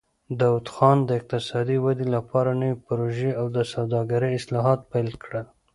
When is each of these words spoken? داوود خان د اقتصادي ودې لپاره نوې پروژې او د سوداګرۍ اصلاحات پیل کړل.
داوود 0.39 0.67
خان 0.75 0.97
د 1.05 1.09
اقتصادي 1.19 1.77
ودې 1.85 2.07
لپاره 2.15 2.51
نوې 2.61 2.75
پروژې 2.87 3.31
او 3.39 3.45
د 3.55 3.57
سوداګرۍ 3.73 4.31
اصلاحات 4.39 4.79
پیل 4.91 5.09
کړل. 5.23 5.45